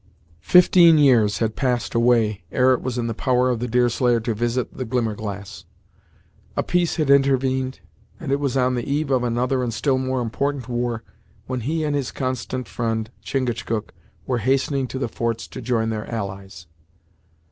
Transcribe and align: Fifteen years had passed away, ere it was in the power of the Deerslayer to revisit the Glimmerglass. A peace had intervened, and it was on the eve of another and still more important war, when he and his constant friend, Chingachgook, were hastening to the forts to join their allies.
Fifteen 0.47 0.97
years 0.97 1.37
had 1.37 1.55
passed 1.55 1.93
away, 1.93 2.43
ere 2.51 2.73
it 2.73 2.81
was 2.81 2.97
in 2.97 3.05
the 3.05 3.13
power 3.13 3.51
of 3.51 3.59
the 3.59 3.67
Deerslayer 3.67 4.19
to 4.21 4.31
revisit 4.31 4.75
the 4.75 4.83
Glimmerglass. 4.83 5.65
A 6.57 6.63
peace 6.63 6.95
had 6.95 7.11
intervened, 7.11 7.81
and 8.19 8.31
it 8.31 8.39
was 8.39 8.57
on 8.57 8.73
the 8.73 8.91
eve 8.91 9.11
of 9.11 9.23
another 9.23 9.61
and 9.61 9.71
still 9.71 9.99
more 9.99 10.19
important 10.21 10.67
war, 10.67 11.03
when 11.45 11.59
he 11.59 11.83
and 11.83 11.95
his 11.95 12.09
constant 12.11 12.67
friend, 12.67 13.11
Chingachgook, 13.23 13.93
were 14.25 14.39
hastening 14.39 14.87
to 14.87 14.97
the 14.97 15.07
forts 15.07 15.47
to 15.49 15.61
join 15.61 15.91
their 15.91 16.09
allies. 16.11 16.65